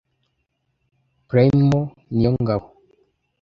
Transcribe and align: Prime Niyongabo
Prime 1.29 1.77
Niyongabo 2.17 2.67